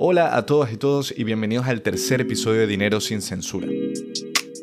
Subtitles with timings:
[0.00, 3.66] Hola a todas y todos y bienvenidos al tercer episodio de Dinero sin Censura.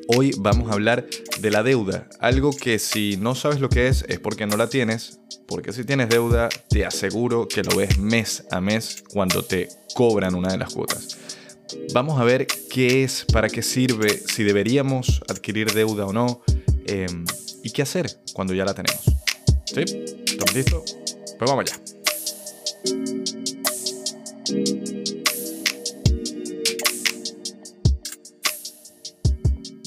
[0.07, 1.07] Hoy vamos a hablar
[1.41, 4.69] de la deuda, algo que si no sabes lo que es es porque no la
[4.69, 9.67] tienes, porque si tienes deuda te aseguro que lo ves mes a mes cuando te
[9.93, 11.17] cobran una de las cuotas.
[11.93, 16.43] Vamos a ver qué es, para qué sirve, si deberíamos adquirir deuda o no
[16.87, 17.25] em,
[17.61, 19.01] y qué hacer cuando ya la tenemos.
[19.65, 19.81] ¿Sí?
[19.81, 20.97] ¿Estamos listos?
[21.37, 23.14] Pues vamos allá.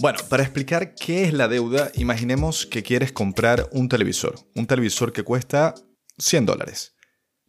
[0.00, 5.12] Bueno, para explicar qué es la deuda, imaginemos que quieres comprar un televisor, un televisor
[5.12, 5.74] que cuesta
[6.18, 6.94] 100 dólares,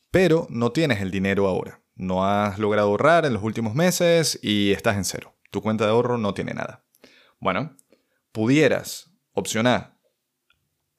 [0.09, 4.71] pero no tienes el dinero ahora, no has logrado ahorrar en los últimos meses y
[4.71, 6.84] estás en cero, tu cuenta de ahorro no tiene nada.
[7.40, 7.77] Bueno,
[8.31, 9.99] pudieras, opción A,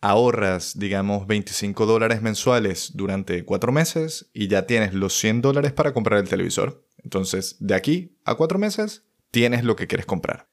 [0.00, 5.92] ahorras, digamos, 25 dólares mensuales durante 4 meses y ya tienes los 100 dólares para
[5.92, 6.86] comprar el televisor.
[7.02, 10.49] Entonces, de aquí a 4 meses, tienes lo que quieres comprar.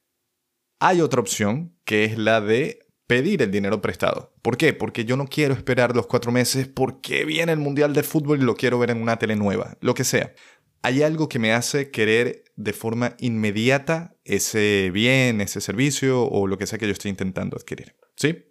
[0.80, 4.32] Hay otra opción que es la de pedir el dinero prestado.
[4.42, 4.72] ¿Por qué?
[4.72, 8.44] Porque yo no quiero esperar los cuatro meses porque viene el Mundial de Fútbol y
[8.44, 10.34] lo quiero ver en una tele nueva, lo que sea.
[10.82, 16.58] Hay algo que me hace querer de forma inmediata ese bien, ese servicio o lo
[16.58, 17.96] que sea que yo estoy intentando adquirir.
[18.14, 18.44] ¿Sí?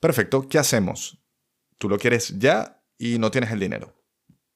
[0.00, 1.22] Perfecto, ¿qué hacemos?
[1.78, 3.96] Tú lo quieres ya y no tienes el dinero.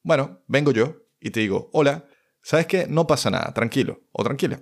[0.03, 2.07] Bueno, vengo yo y te digo, hola,
[2.43, 2.87] ¿sabes qué?
[2.87, 4.61] No pasa nada, tranquilo o tranquila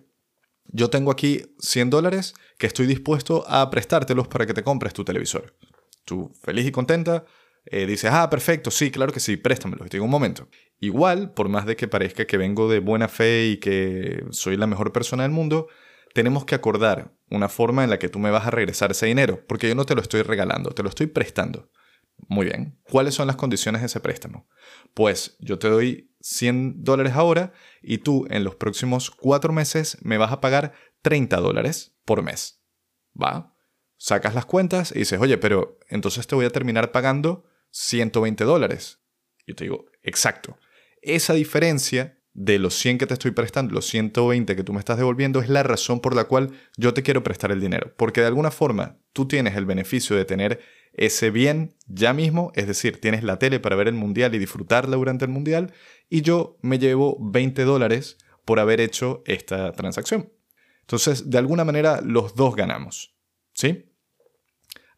[0.67, 5.05] yo tengo aquí 100 dólares que estoy dispuesto a prestártelos para que te compres tu
[5.05, 5.57] televisor.
[6.05, 7.25] Tú, feliz y contenta,
[7.67, 9.87] eh, dices, ah, perfecto, sí, claro que sí, préstamelos.
[9.87, 10.48] Y te digo un momento.
[10.81, 14.67] Igual, por más de que parezca que vengo de buena fe y que soy la
[14.67, 15.69] mejor persona del mundo,
[16.12, 19.45] tenemos que acordar una forma en la que tú me vas a regresar ese dinero,
[19.47, 21.70] porque yo no te lo estoy regalando, te lo estoy prestando.
[22.29, 22.79] Muy bien.
[22.91, 24.48] ¿Cuáles son las condiciones de ese préstamo?
[24.95, 30.19] Pues yo te doy 100 dólares ahora y tú en los próximos cuatro meses me
[30.19, 30.73] vas a pagar
[31.03, 32.63] 30 dólares por mes.
[33.20, 33.55] ¿Va?
[33.97, 39.01] Sacas las cuentas y dices, oye, pero entonces te voy a terminar pagando 120 dólares.
[39.47, 40.58] Yo te digo, exacto.
[41.03, 44.98] Esa diferencia de los 100 que te estoy prestando, los 120 que tú me estás
[44.98, 47.95] devolviendo, es la razón por la cual yo te quiero prestar el dinero.
[47.97, 50.61] Porque de alguna forma tú tienes el beneficio de tener
[50.96, 54.96] ese bien ya mismo, es decir, tienes la tele para ver el mundial y disfrutarla
[54.96, 55.72] durante el mundial,
[56.08, 60.32] y yo me llevo 20 dólares por haber hecho esta transacción.
[60.80, 63.16] Entonces, de alguna manera, los dos ganamos.
[63.52, 63.90] ¿Sí?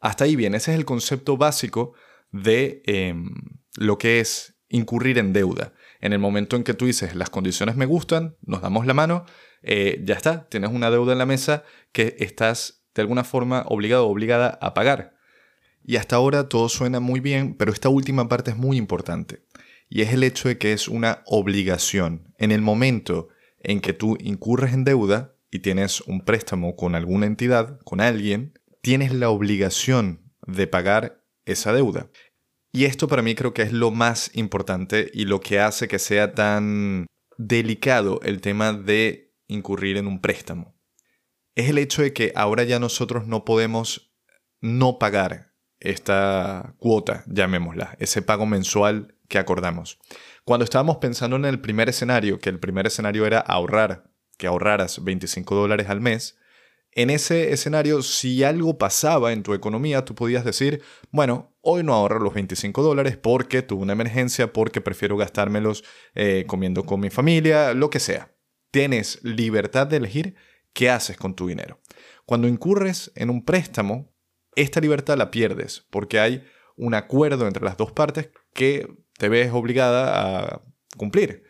[0.01, 1.95] Hasta ahí bien, ese es el concepto básico
[2.33, 3.35] de em,
[3.77, 5.73] lo que es incurrir en deuda.
[6.01, 9.25] En el momento en que tú dices, las condiciones me gustan, nos damos la mano,
[9.63, 14.07] eh, ya está, tienes una deuda en la mesa que estás de alguna forma obligado
[14.07, 15.16] o obligada a pagar.
[15.89, 19.45] Y hasta ahora todo suena muy bien, pero esta última parte es muy importante.
[19.89, 22.35] Y es el hecho de que es una obligación.
[22.39, 23.29] En el momento
[23.61, 28.59] en que tú incurres en deuda y tienes un préstamo con alguna entidad, con alguien,
[28.83, 32.11] tienes la obligación de pagar esa deuda.
[32.73, 36.01] Y esto para mí creo que es lo más importante y lo que hace que
[36.01, 37.07] sea tan
[37.39, 40.75] delicado el tema de incurrir en un préstamo.
[41.55, 44.13] Es el hecho de que ahora ya nosotros no podemos
[44.61, 49.99] no pagar esta cuota, llamémosla, ese pago mensual que acordamos.
[50.45, 55.03] Cuando estábamos pensando en el primer escenario, que el primer escenario era ahorrar, que ahorraras
[55.03, 56.39] 25 dólares al mes,
[56.93, 61.93] en ese escenario, si algo pasaba en tu economía, tú podías decir, bueno, hoy no
[61.93, 67.11] ahorro los 25 dólares porque tuve una emergencia, porque prefiero gastármelos eh, comiendo con mi
[67.11, 68.35] familia, lo que sea.
[68.71, 70.37] Tienes libertad de elegir
[70.73, 71.81] qué haces con tu dinero.
[72.25, 74.16] Cuando incurres en un préstamo,
[74.57, 76.45] esta libertad la pierdes porque hay
[76.77, 80.63] un acuerdo entre las dos partes que te ves obligada a
[80.97, 81.45] cumplir.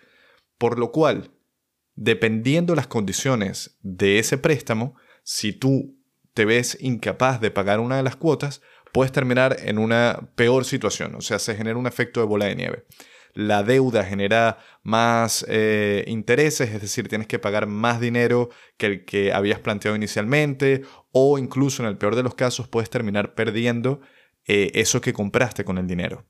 [0.59, 1.31] Por lo cual,
[1.94, 5.99] dependiendo las condiciones de ese préstamo, si tú
[6.34, 8.61] te ves incapaz de pagar una de las cuotas,
[8.93, 12.56] puedes terminar en una peor situación, o sea, se genera un efecto de bola de
[12.56, 12.85] nieve
[13.37, 18.49] la deuda genera más eh, intereses, es decir, tienes que pagar más dinero
[18.79, 22.88] que el que habías planteado inicialmente, o incluso en el peor de los casos puedes
[22.88, 24.00] terminar perdiendo
[24.47, 26.25] eh, eso que compraste con el dinero.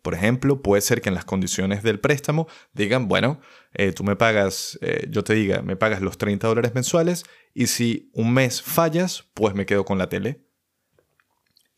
[0.00, 3.40] Por ejemplo, puede ser que en las condiciones del préstamo digan, bueno,
[3.74, 4.78] eh, tú me pagas,
[5.10, 9.54] yo te diga, me pagas los 30 dólares mensuales y si un mes fallas, pues
[9.54, 10.46] me quedo con la tele.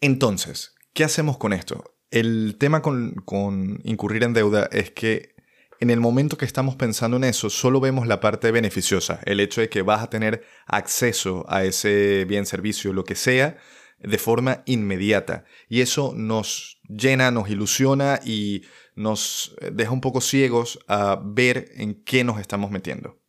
[0.00, 1.93] Entonces, ¿qué hacemos con esto?
[2.14, 5.34] El tema con, incurrir en deuda es que
[5.80, 9.60] en el momento que estamos pensando en eso, solo vemos la parte beneficiosa, el hecho
[9.60, 13.56] de que vas a tener acceso a ese bien, servicio, lo que sea,
[13.98, 15.44] de forma inmediata.
[15.68, 18.62] Y eso nos llena, nos ilusiona y
[18.94, 23.20] nos deja un poco ciegos a ver en qué nos estamos metiendo.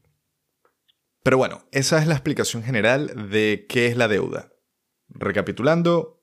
[1.23, 4.51] Pero bueno, esa es la explicación general de qué es la deuda.
[5.09, 6.21] Recapitulando,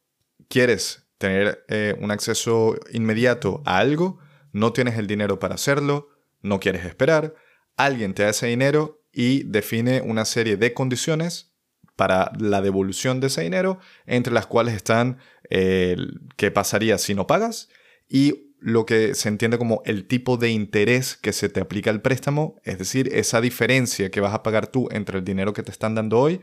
[0.49, 4.19] quieres tener eh, un acceso inmediato a algo,
[4.51, 6.09] no tienes el dinero para hacerlo,
[6.41, 7.37] no quieres esperar,
[7.77, 11.55] alguien te da ese dinero y define una serie de condiciones
[11.95, 15.97] para la devolución de ese dinero, entre las cuales están eh,
[16.37, 17.69] qué pasaría si no pagas
[18.09, 22.03] y lo que se entiende como el tipo de interés que se te aplica al
[22.03, 25.71] préstamo, es decir, esa diferencia que vas a pagar tú entre el dinero que te
[25.71, 26.41] están dando hoy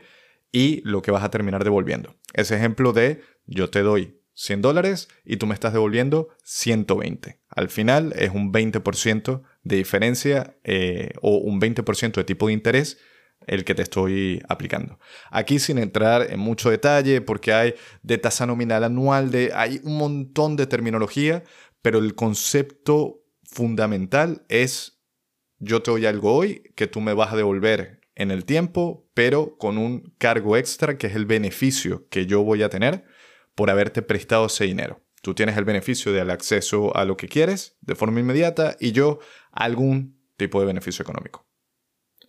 [0.53, 2.15] y lo que vas a terminar devolviendo.
[2.33, 7.41] Ese ejemplo de yo te doy 100 dólares y tú me estás devolviendo 120.
[7.49, 12.99] Al final es un 20% de diferencia eh, o un 20% de tipo de interés
[13.47, 14.97] el que te estoy aplicando.
[15.29, 19.97] Aquí sin entrar en mucho detalle porque hay de tasa nominal anual, de, hay un
[19.97, 21.43] montón de terminología,
[21.81, 25.01] pero el concepto fundamental es
[25.57, 29.57] yo te doy algo hoy que tú me vas a devolver en el tiempo, pero
[29.57, 33.03] con un cargo extra que es el beneficio que yo voy a tener
[33.59, 35.01] por haberte prestado ese dinero.
[35.21, 39.19] Tú tienes el beneficio del acceso a lo que quieres de forma inmediata y yo
[39.51, 41.45] algún tipo de beneficio económico.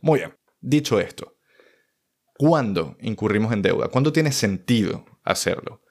[0.01, 1.37] Muy bien, dicho esto,
[2.37, 3.87] ¿cuándo incurrimos en deuda?
[3.87, 5.83] ¿Cuándo tiene sentido hacerlo?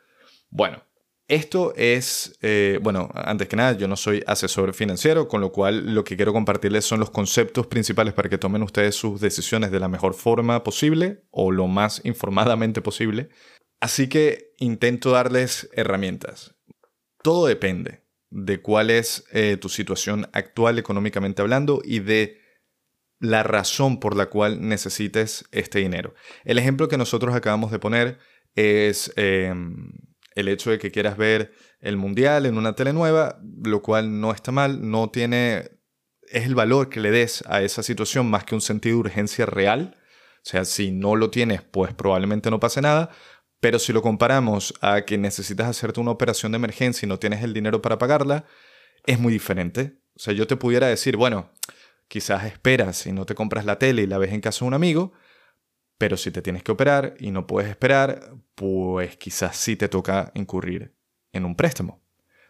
[0.49, 0.83] Bueno,
[1.29, 5.95] esto es, eh, bueno, antes que nada, yo no soy asesor financiero, con lo cual
[5.95, 9.79] lo que quiero compartirles son los conceptos principales para que tomen ustedes sus decisiones de
[9.79, 13.29] la mejor forma posible o lo más informadamente posible.
[13.79, 16.55] Así que intento darles herramientas.
[17.21, 22.39] Todo depende de cuál es eh, tu situación actual económicamente hablando y de
[23.19, 26.13] la razón por la cual necesites este dinero.
[26.45, 28.19] El ejemplo que nosotros acabamos de poner
[28.55, 29.11] es...
[29.15, 29.91] Em,
[30.39, 34.31] el hecho de que quieras ver el mundial en una tele nueva, lo cual no
[34.31, 35.69] está mal, no tiene,
[36.29, 39.45] es el valor que le des a esa situación más que un sentido de urgencia
[39.45, 39.95] real.
[40.37, 43.09] O sea, si no lo tienes, pues probablemente no pase nada.
[43.59, 47.43] Pero si lo comparamos a que necesitas hacerte una operación de emergencia y no tienes
[47.43, 48.45] el dinero para pagarla,
[49.05, 49.99] es muy diferente.
[50.15, 51.51] O sea, yo te pudiera decir, bueno,
[52.07, 54.73] quizás esperas y no te compras la tele y la ves en casa de un
[54.73, 55.13] amigo,
[55.97, 60.31] pero si te tienes que operar y no puedes esperar, pues quizás sí te toca
[60.33, 60.95] incurrir
[61.33, 62.01] en un préstamo.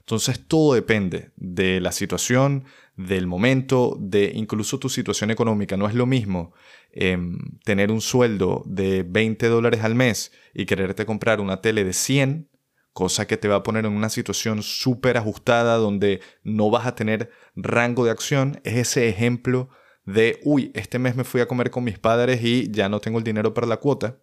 [0.10, 2.66] Entonces todo depende de la situación,
[2.98, 5.78] del momento, de incluso tu situación económica.
[5.78, 6.52] No es lo mismo
[6.92, 11.94] em, tener un sueldo de 20 dólares al mes y quererte comprar una tele de
[11.94, 12.50] 100,
[12.92, 16.96] cosa que te va a poner en una situación súper ajustada donde no vas a
[16.96, 18.62] tener rango de acción.
[18.64, 19.70] Es ese ejemplo
[20.06, 23.20] de, uy, este mes me fui a comer con mis padres y ya no tengo
[23.20, 24.18] el dinero para la cuota,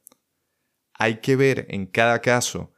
[0.95, 2.73] hay que ver en cada caso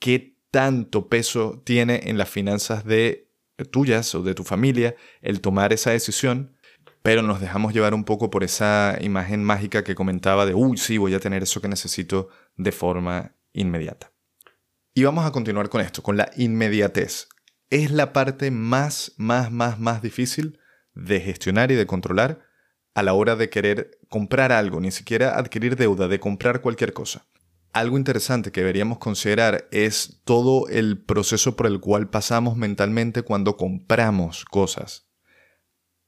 [0.00, 3.28] qué tanto peso tiene en las finanzas de
[3.70, 6.56] tuyas o de tu familia el tomar esa decisión,
[7.02, 10.98] pero nos dejamos llevar un poco por esa imagen mágica que comentaba de, uy, sí,
[10.98, 14.12] voy a tener eso que necesito de forma inmediata.
[14.94, 17.28] Y vamos a continuar con esto, con la inmediatez.
[17.70, 20.58] Es la parte más, más, más, más difícil
[20.94, 22.40] de gestionar y de controlar
[22.94, 27.26] a la hora de querer comprar algo, ni siquiera adquirir deuda, de comprar cualquier cosa.
[27.72, 33.56] Algo interesante que deberíamos considerar es todo el proceso por el cual pasamos mentalmente cuando
[33.56, 35.06] compramos cosas.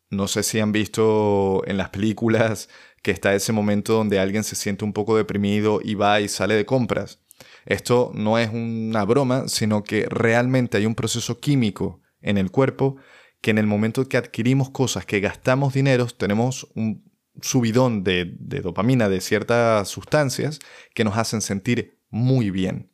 [0.09, 2.69] No sé si han visto en las películas
[3.03, 6.55] que está ese momento donde alguien se siente un poco deprimido y va y sale
[6.55, 7.21] de compras.
[7.65, 12.97] Esto no es una broma, sino que realmente hay un proceso químico en el cuerpo
[13.41, 17.10] que en el momento que adquirimos cosas, que gastamos dinero, tenemos un
[17.41, 18.25] subidón de,
[18.63, 20.59] dopamina, de ciertas sustancias
[20.95, 22.93] que nos hacen sentir muy bien.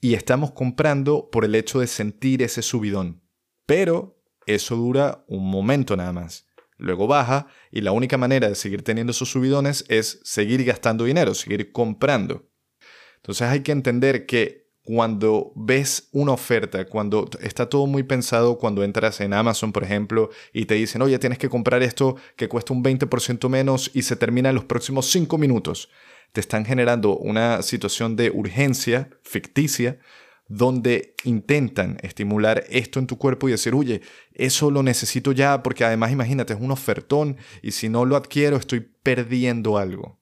[0.00, 3.22] Y estamos comprando por el hecho de sentir ese subidón.
[3.66, 6.48] Pero eso dura un momento nada más.
[6.76, 11.34] Luego baja y la única manera de seguir teniendo esos subidones es seguir gastando dinero,
[11.34, 12.50] seguir comprando.
[13.16, 18.82] Entonces hay que entender que cuando ves una oferta, cuando está todo muy pensado, cuando
[18.82, 22.72] entras en Amazon, por ejemplo, y te dicen, oye, tienes que comprar esto que cuesta
[22.72, 25.88] un 20% menos y se termina en los próximos 5 minutos,
[26.32, 29.98] te están generando una situación de urgencia ficticia
[30.48, 34.02] donde intentan estimular esto en tu cuerpo y decir, oye,
[34.34, 38.56] eso lo necesito ya porque además imagínate, es un ofertón y si no lo adquiero
[38.56, 40.20] estoy perdiendo algo.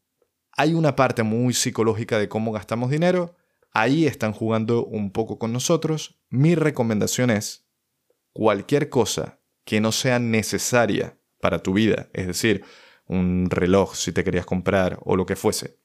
[0.56, 3.36] Hay una parte muy psicológica de cómo gastamos dinero
[3.72, 6.20] ahí están jugando un poco con nosotros.
[6.28, 7.66] Mi recomendación es
[8.32, 12.64] cualquier cosa que no sea necesaria para tu vida, es decir,
[13.06, 15.78] un reloj si te querías comprar o lo que fuese,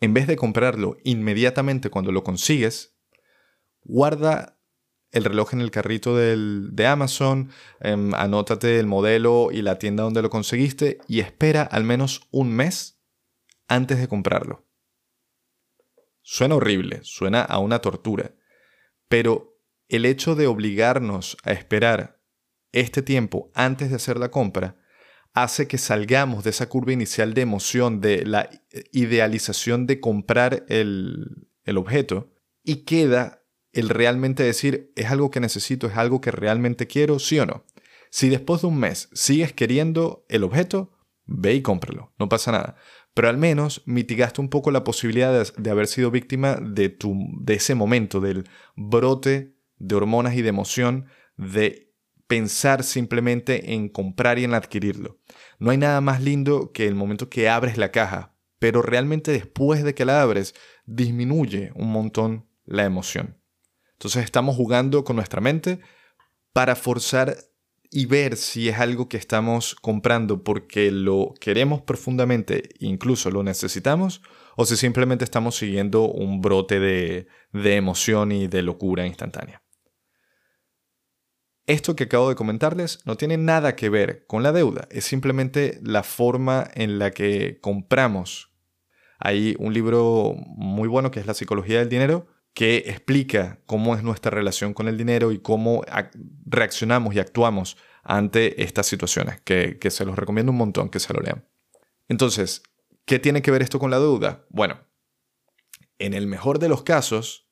[0.00, 2.96] en vez de comprarlo inmediatamente cuando lo consigues,
[3.82, 4.58] guarda
[5.10, 7.50] el reloj en el carrito de Amazon,
[7.80, 12.52] em, anótate el modelo y la tienda donde lo conseguiste y espera al menos un
[12.52, 13.00] mes
[13.66, 14.67] antes de comprarlo.
[16.30, 18.34] Suena horrible, suena a una tortura,
[19.08, 19.58] pero
[19.88, 22.20] el hecho de obligarnos a esperar
[22.70, 24.76] este tiempo antes de hacer la compra
[25.32, 28.50] hace que salgamos de esa curva inicial de emoción, de la
[28.92, 32.30] idealización de comprar el, el objeto,
[32.62, 33.42] y queda
[33.72, 37.64] el realmente decir, es algo que necesito, es algo que realmente quiero, sí o no.
[38.10, 40.92] Si después de un mes sigues queriendo el objeto,
[41.24, 42.76] ve y cómpralo, no pasa nada.
[43.18, 47.54] Pero al menos mitigaste un poco la posibilidad de, haber sido víctima de, tu, de
[47.54, 51.06] ese momento, del brote de hormonas y de emoción,
[51.36, 51.92] de
[52.28, 55.18] pensar simplemente en comprar y en adquirirlo.
[55.58, 59.82] No hay nada más lindo que el momento que abres la caja, pero realmente después
[59.82, 60.54] de que la abres,
[60.86, 63.42] disminuye un montón la emoción.
[63.94, 65.80] Entonces estamos jugando con nuestra mente
[66.52, 67.36] para forzar
[67.90, 74.22] y ver si es algo que estamos comprando porque lo queremos profundamente, incluso lo necesitamos,
[74.56, 79.62] o si simplemente estamos siguiendo un brote de, de emoción y de locura instantánea.
[81.66, 85.78] Esto que acabo de comentarles no tiene nada que ver con la deuda, es simplemente
[85.82, 88.52] la forma en la que compramos.
[89.18, 92.26] Hay un libro muy bueno que es La psicología del dinero,
[92.58, 95.84] que explica cómo es nuestra relación con el dinero y cómo
[96.44, 101.20] reaccionamos y actuamos ante estas situaciones, que, se los recomiendo un montón que se lo
[101.20, 101.48] lean.
[102.08, 102.64] Entonces,
[103.04, 104.44] ¿qué tiene que ver esto con la deuda?
[104.48, 104.80] Bueno,
[106.00, 107.48] en el mejor de los casos,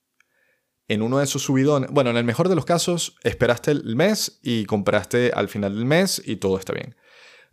[0.89, 4.41] en uno de esos subidones, bueno, en el mejor de los casos, esperaste el mes
[4.43, 6.97] y compraste al final del mes y todo está bien.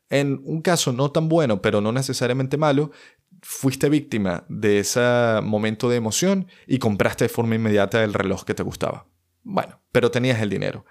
[0.09, 2.89] En un caso no tan bueno, pero no necesariamente malo,
[3.43, 5.01] fuiste víctima de ese
[5.43, 9.07] momento de emoción y compraste de forma inmediata el reloj que te gustaba.
[9.43, 10.85] Bueno, pero tenías el dinero.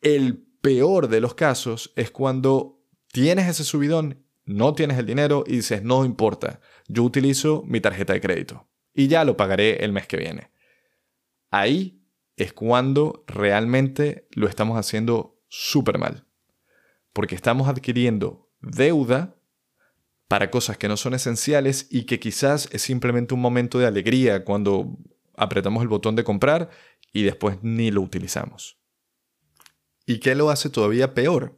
[0.00, 5.56] El peor de los casos es cuando tienes ese subidón, no tienes el dinero y
[5.56, 10.06] dices, no importa, yo utilizo mi tarjeta de crédito y ya lo pagaré el mes
[10.06, 10.50] que viene.
[11.50, 12.02] Ahí
[12.36, 16.26] es cuando realmente lo estamos haciendo súper mal.
[17.12, 19.36] Porque estamos adquiriendo deuda
[20.28, 24.44] para cosas que no son esenciales y que quizás es simplemente un momento de alegría
[24.44, 24.96] cuando
[25.36, 26.70] apretamos el botón de comprar
[27.12, 28.78] y después ni lo utilizamos.
[30.04, 31.56] ¿Y qué lo hace todavía peor?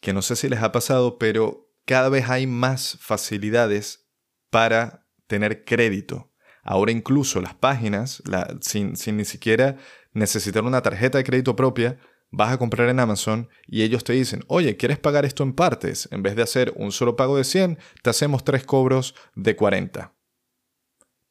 [0.00, 4.08] Que no sé si les ha pasado, pero cada vez hay más facilidades
[4.50, 6.32] para tener crédito.
[6.62, 8.22] Ahora incluso las páginas,
[8.60, 9.76] sin, sin ni siquiera
[10.12, 11.98] necesitar una tarjeta de crédito propia,
[12.30, 16.08] vas a comprar en Amazon y ellos te dicen, oye, ¿quieres pagar esto en partes?
[16.12, 20.14] En vez de hacer un solo pago de 100, te hacemos tres cobros de 40.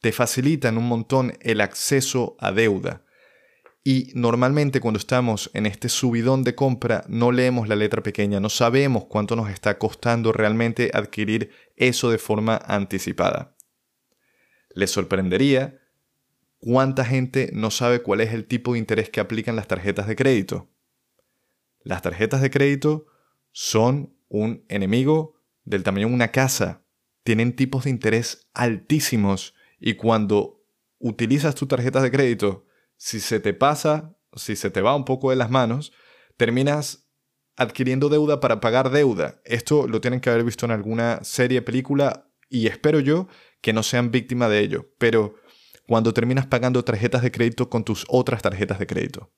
[0.01, 3.03] Te facilitan un montón el acceso a deuda.
[3.83, 8.49] Y normalmente cuando estamos en este subidón de compra no leemos la letra pequeña, no
[8.49, 13.55] sabemos cuánto nos está costando realmente adquirir eso de forma anticipada.
[14.75, 15.79] Les sorprendería
[16.57, 20.15] cuánta gente no sabe cuál es el tipo de interés que aplican las tarjetas de
[20.15, 20.69] crédito.
[21.81, 23.05] Las tarjetas de crédito
[23.51, 26.83] son un enemigo del tamaño de una casa.
[27.23, 30.63] Tienen tipos de interés altísimos y cuando
[30.99, 32.65] utilizas tu tarjeta de crédito,
[32.97, 35.93] si se te pasa, si se te va un poco de las manos,
[36.37, 37.09] terminas
[37.55, 39.41] adquiriendo deuda para pagar deuda.
[39.43, 43.27] Esto lo tienen que haber visto en alguna serie, película y espero yo
[43.61, 44.89] que no sean víctima de ello.
[44.97, 45.35] Pero
[45.87, 49.31] cuando terminas pagando tarjetas de crédito con tus otras tarjetas de crédito.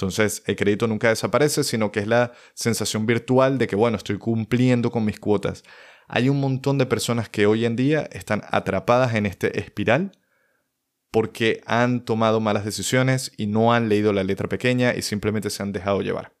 [0.00, 4.16] Entonces, el crédito nunca desaparece, sino que es la sensación virtual de que, bueno, estoy
[4.16, 5.62] cumpliendo con mis cuotas.
[6.08, 10.12] Hay un montón de personas que hoy en día están atrapadas en este espiral
[11.10, 15.62] porque han tomado malas decisiones y no han leído la letra pequeña y simplemente se
[15.62, 16.34] han dejado llevar.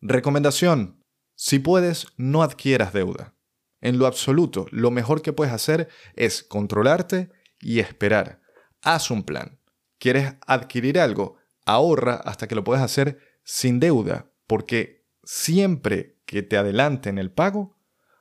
[0.00, 1.02] Recomendación.
[1.34, 3.34] Si puedes, no adquieras deuda.
[3.80, 8.40] En lo absoluto, lo mejor que puedes hacer es controlarte y esperar.
[8.80, 9.58] Haz un plan.
[9.98, 11.41] ¿Quieres adquirir algo?
[11.66, 17.76] Ahorra hasta que lo puedas hacer sin deuda, porque siempre que te adelanten el pago,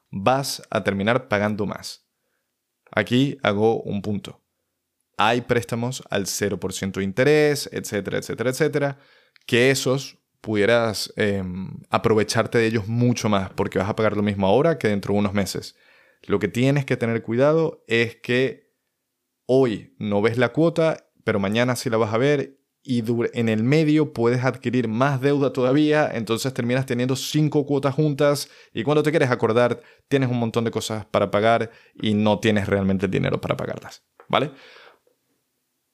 [0.09, 2.07] vas a terminar pagando más.
[2.91, 4.41] Aquí hago un punto.
[5.17, 8.99] Hay préstamos al 0% de interés, etcétera, etcétera, etcétera,
[9.45, 14.47] que esos pudieras em, aprovecharte de ellos mucho más, porque vas a pagar lo mismo
[14.47, 15.75] ahora que dentro de unos meses.
[16.23, 18.71] Lo que tienes que tener cuidado es que
[19.45, 23.63] hoy no ves la cuota, pero mañana sí la vas a ver y en el
[23.63, 29.11] medio puedes adquirir más deuda todavía, entonces terminas teniendo cinco cuotas juntas y cuando te
[29.11, 31.69] quieres acordar tienes un montón de cosas para pagar
[32.01, 34.51] y no tienes realmente el dinero para pagarlas, ¿vale?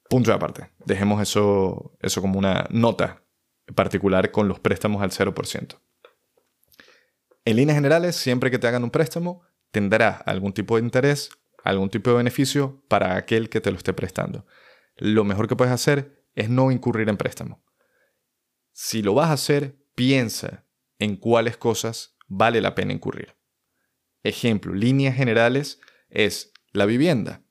[0.08, 0.70] Punto de aparte.
[0.86, 3.22] Dejemos eso, eso como una nota
[3.74, 5.78] particular con los préstamos al 0%.
[7.44, 11.30] En líneas generales, siempre que te hagan un préstamo, tendrá algún tipo de interés,
[11.64, 14.46] algún tipo de beneficio para aquel que te lo esté prestando.
[14.96, 17.62] Lo mejor que puedes hacer es no incurrir en préstamo.
[18.72, 20.64] Si lo vas a hacer, piensa
[20.98, 23.36] en cuáles cosas vale la pena incurrir.
[24.22, 27.42] Ejemplo, líneas generales es la vivienda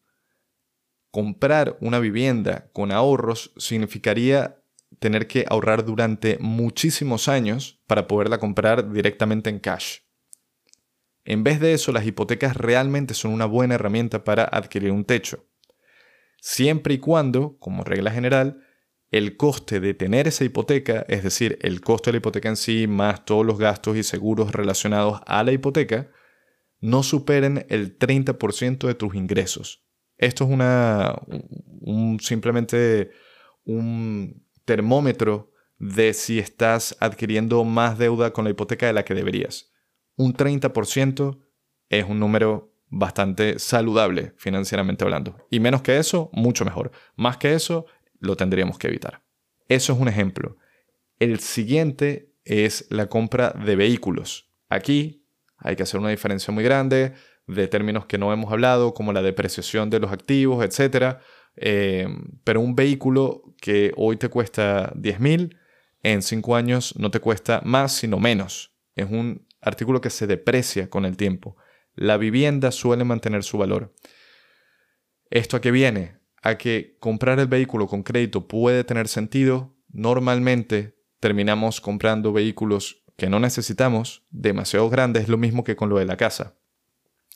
[1.18, 4.62] comprar una vivienda con ahorros significaría
[5.00, 10.02] tener que ahorrar durante muchísimos años para poderla comprar directamente en cash.
[11.26, 15.46] En vez de eso, las hipotecas realmente son una buena herramienta para adquirir un techo.
[16.40, 18.64] Siempre y cuando, como regla general,
[19.12, 22.88] el coste de tener esa hipoteca, es decir, el coste de la hipoteca en sí,
[22.88, 26.12] más todos los gastos y seguros relacionados a la hipoteca,
[26.80, 29.84] no superen el 30% de tus ingresos.
[30.18, 31.16] Esto es una,
[31.82, 33.12] un, simplemente
[33.64, 39.72] un termómetro de si estás adquiriendo más deuda con la hipoteca de la que deberías.
[40.16, 41.40] Un 30%
[41.90, 45.38] es un número bastante saludable financieramente hablando.
[45.50, 46.92] Y menos que eso, mucho mejor.
[47.16, 47.86] Más que eso,
[48.20, 49.22] lo tendríamos que evitar.
[49.68, 50.58] Eso es un ejemplo.
[51.20, 54.52] El siguiente es la compra de vehículos.
[54.70, 55.26] Aquí
[55.58, 57.14] hay que hacer una diferencia muy grande
[57.48, 61.18] de términos que no hemos hablado, como la depreciación de los activos, etc.
[61.56, 62.08] Eh,
[62.44, 65.58] pero un vehículo que hoy te cuesta 10.000,
[66.04, 68.76] en 5 años no te cuesta más, sino menos.
[68.96, 71.58] Es un artículo que se deprecia con el tiempo.
[71.96, 73.94] La vivienda suele mantener su valor.
[75.30, 76.18] ¿Esto a qué viene?
[76.48, 79.76] A que comprar el vehículo con crédito puede tener sentido.
[79.90, 85.98] Normalmente terminamos comprando vehículos que no necesitamos, demasiado grandes, es lo mismo que con lo
[85.98, 86.58] de la casa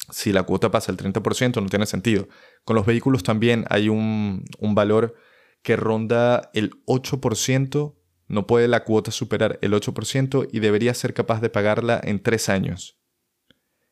[0.10, 2.28] si la cuota pasa el 30% no tiene sentido.
[2.64, 5.16] Con los vehículos también hay un, valor
[5.62, 7.96] que ronda el 8%,
[8.28, 12.50] no puede la cuota superar el 8% y debería ser capaz de pagarla en 3
[12.50, 13.00] años.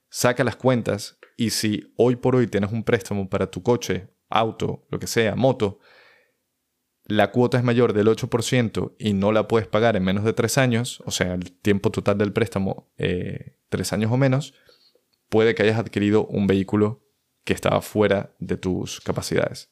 [0.09, 4.85] Saca las cuentas y si hoy por hoy tienes un préstamo para tu coche, auto,
[4.89, 5.79] lo que sea, moto,
[7.05, 10.59] la cuota es mayor del 8% y no la puedes pagar en menos de 3
[10.59, 14.53] años, o sea, el tiempo total del préstamo, eh, 3 años o menos,
[15.27, 17.03] puede que hayas adquirido un vehículo
[17.43, 19.71] que estaba fuera de tus capacidades.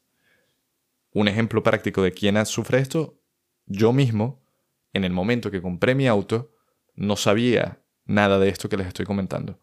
[1.12, 3.20] Un ejemplo práctico de quién sufre esto,
[3.68, 4.44] yo mismo,
[4.94, 6.52] en el momento que compré mi auto,
[6.96, 9.60] no sabía nada de esto que les estoy comentando.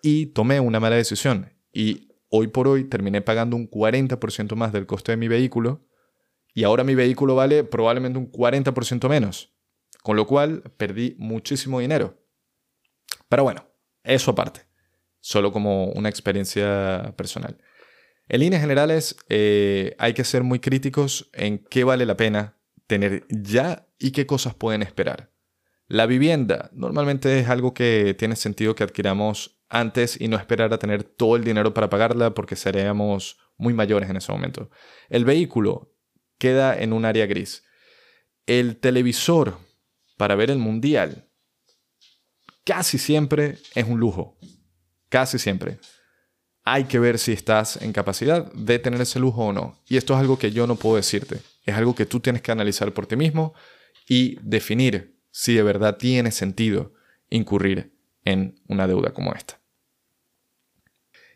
[0.00, 1.52] Y tomé una mala decisión.
[1.72, 5.86] Y hoy por hoy terminé pagando un 40% más del coste de mi vehículo.
[6.52, 9.54] Y ahora mi vehículo vale probablemente un 40% menos.
[10.02, 12.18] Con lo cual perdí muchísimo dinero.
[13.28, 13.64] Pero bueno,
[14.02, 14.72] eso aparte
[15.22, 17.56] solo como una experiencia personal.
[18.28, 23.24] En líneas generales, eh, hay que ser muy críticos en qué vale la pena tener
[23.30, 25.30] ya y qué cosas pueden esperar.
[25.86, 30.78] La vivienda normalmente es algo que tiene sentido que adquiramos antes y no esperar a
[30.78, 34.70] tener todo el dinero para pagarla porque seríamos muy mayores en ese momento.
[35.08, 35.92] El vehículo
[36.38, 37.64] queda en un área gris.
[38.46, 39.58] El televisor
[40.16, 41.28] para ver el mundial
[42.64, 44.36] casi siempre es un lujo
[45.12, 45.78] casi siempre.
[46.64, 49.78] Hay que ver si estás en capacidad de tener ese lujo o no.
[49.86, 51.40] Y esto es algo que yo no puedo decirte.
[51.66, 53.52] Es algo que tú tienes que analizar por ti mismo
[54.08, 56.94] y definir si de verdad tiene sentido
[57.28, 59.60] incurrir en una deuda como esta.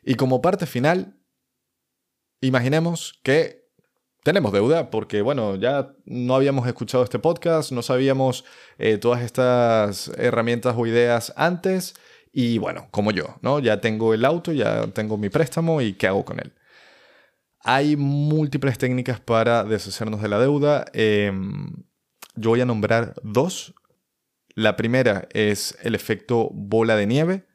[0.07, 1.17] Y como parte final,
[2.41, 3.67] imaginemos que
[4.23, 8.45] tenemos deuda porque, bueno, ya no habíamos escuchado este podcast, no sabíamos
[8.79, 11.97] eh, todas estas herramientas o ideas antes
[12.33, 13.59] y bueno, como yo, ¿no?
[13.59, 16.53] Ya tengo el auto, ya tengo mi préstamo y ¿qué hago con él?
[17.65, 20.85] Hay múltiples técnicas para deshacernos de la deuda.
[20.93, 21.83] Em,
[22.37, 23.75] yo voy a nombrar dos.
[24.55, 27.47] La primera es el efecto bola de nieve,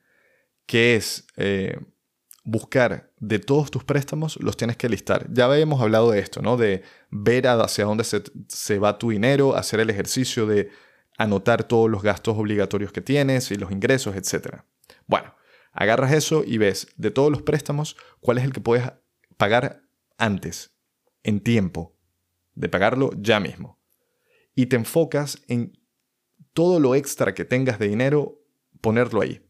[0.66, 1.78] que es eh,
[2.44, 5.28] buscar de todos tus préstamos, los tienes que listar.
[5.32, 6.58] Ya habíamos hablado de esto, ¿no?
[6.58, 10.70] De ver hacia dónde se, se va tu dinero, hacer el ejercicio de
[11.18, 14.62] anotar todos los gastos obligatorios que tienes y los ingresos, etc.
[15.06, 15.36] Bueno,
[15.72, 18.92] agarras eso y ves de todos los préstamos cuál es el que puedes
[19.38, 19.84] pagar
[20.18, 20.72] antes,
[21.24, 21.96] en tiempo,
[22.56, 23.80] de pagarlo ya mismo.
[24.56, 25.78] Y te enfocas en
[26.54, 28.40] todo lo extra que tengas de dinero,
[28.82, 29.42] ponerlo ahí,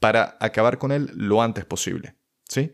[0.00, 2.16] para acabar con él lo antes posible.
[2.48, 2.72] ¿sí?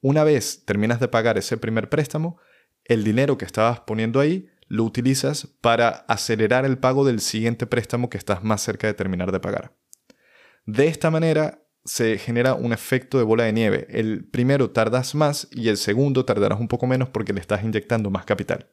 [0.00, 2.38] Una vez terminas de pagar ese primer préstamo,
[2.84, 8.08] el dinero que estabas poniendo ahí lo utilizas para acelerar el pago del siguiente préstamo
[8.08, 9.74] que estás más cerca de terminar de pagar.
[10.64, 13.86] De esta manera se genera un efecto de bola de nieve.
[13.90, 18.10] El primero tardas más y el segundo tardarás un poco menos porque le estás inyectando
[18.10, 18.70] más capital.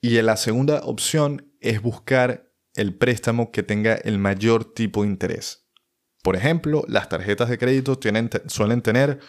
[0.00, 5.67] Y la segunda opción es buscar el préstamo que tenga el mayor tipo de interés.
[6.22, 7.98] Por ejemplo, las tarjetas de crédito
[8.46, 9.20] suelen tener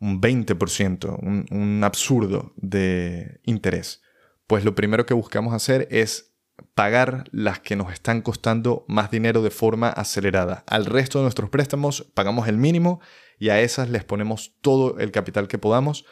[0.00, 4.02] un 20%, un, un absurdo de interés.
[4.46, 6.28] Pues lo primero que buscamos hacer es
[6.74, 10.64] pagar las que nos están costando más dinero de forma acelerada.
[10.66, 13.00] Al resto de nuestros préstamos pagamos el mínimo
[13.38, 16.04] y a esas les ponemos todo el capital que podamos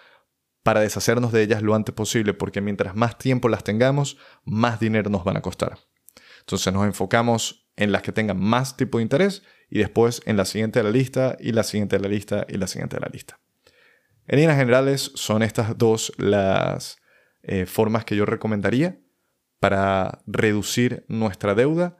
[0.62, 5.10] para deshacernos de ellas lo antes posible, porque mientras más tiempo las tengamos, más dinero
[5.10, 5.78] nos van a costar.
[6.40, 10.44] Entonces nos enfocamos en las que tengan más tipo de interés y después en la
[10.44, 13.10] siguiente de la lista y la siguiente de la lista y la siguiente de la
[13.12, 13.40] lista.
[14.26, 16.98] En líneas generales son estas dos las
[17.42, 18.98] eh, formas que yo recomendaría
[19.60, 21.96] para reducir nuestra deuda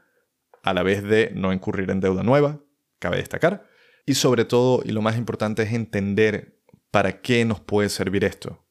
[0.62, 2.60] a la vez de no incurrir en deuda nueva,
[2.98, 3.68] cabe destacar.
[4.04, 8.66] Y sobre todo, y lo más importante es entender para qué nos puede servir esto.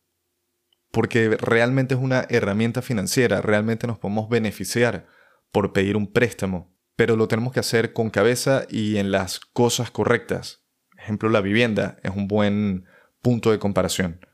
[0.91, 5.07] Porque realmente es una herramienta financiera, realmente nos podemos beneficiar
[5.51, 9.91] por pedir un préstamo, pero lo tenemos que hacer con cabeza y en las cosas
[9.91, 10.63] correctas.
[10.97, 12.85] Ejemplo, la vivienda es un buen
[13.21, 14.25] punto de comparación.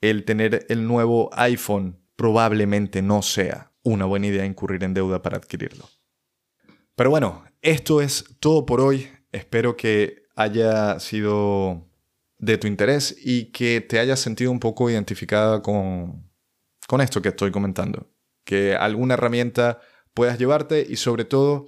[0.00, 5.36] El tener el nuevo iPhone probablemente no sea una buena idea incurrir en deuda para
[5.36, 5.88] adquirirlo.
[6.96, 9.08] Pero bueno, esto es todo por hoy.
[9.32, 11.88] Espero que haya sido
[12.38, 16.30] de tu interés y que te hayas sentido un poco identificada con,
[16.86, 18.10] con esto que estoy comentando.
[18.44, 19.80] Que alguna herramienta
[20.16, 21.66] puedas llevarte y sobre todo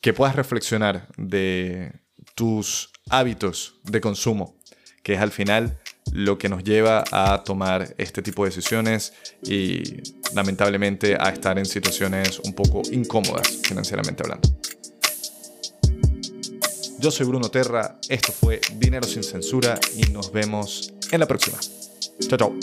[0.00, 1.92] que puedas reflexionar de
[2.34, 4.56] tus hábitos de consumo,
[5.02, 5.78] que es al final
[6.12, 9.82] lo que nos lleva a tomar este tipo de decisiones y
[10.34, 14.48] lamentablemente a estar en situaciones un poco incómodas financieramente hablando.
[16.98, 21.58] Yo soy Bruno Terra, esto fue Dinero sin Censura y nos vemos en la próxima.
[22.26, 22.54] Chao, chao.